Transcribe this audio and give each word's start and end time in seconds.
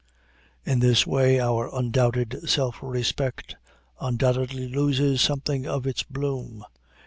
In 0.65 0.79
this 0.79 1.05
way 1.05 1.39
our 1.39 1.69
undoubted 1.71 2.49
self 2.49 2.79
respect 2.81 3.55
undoubtedly 3.99 4.67
loses 4.67 5.21
something 5.21 5.67
of 5.67 5.85
its 5.85 6.01
bloom. 6.01 6.65